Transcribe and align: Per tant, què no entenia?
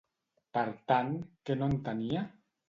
Per 0.57 0.63
tant, 0.91 1.11
què 1.51 1.59
no 1.61 1.69
entenia? 1.75 2.25